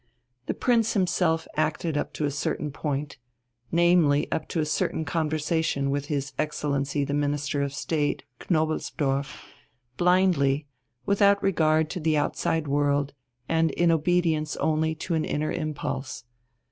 The 0.47 0.55
Prince 0.55 0.93
himself 0.93 1.47
acted 1.55 1.95
up 1.95 2.11
to 2.13 2.25
a 2.25 2.31
certain 2.31 2.71
point 2.71 3.19
namely 3.71 4.27
up 4.31 4.47
to 4.47 4.59
a 4.59 4.65
certain 4.65 5.05
conversation 5.05 5.91
with 5.91 6.07
his 6.07 6.33
Excellency 6.39 7.03
the 7.05 7.13
Minister 7.13 7.61
of 7.61 7.71
State, 7.71 8.23
Knobelsdorff 8.49 9.43
blindly, 9.97 10.65
without 11.05 11.43
regard 11.43 11.91
to 11.91 11.99
the 11.99 12.17
outside 12.17 12.67
world 12.67 13.13
and 13.47 13.69
in 13.69 13.91
obedience 13.91 14.55
only 14.57 14.95
to 14.95 15.13
an 15.13 15.23
inner 15.23 15.51
impulse. 15.51 16.23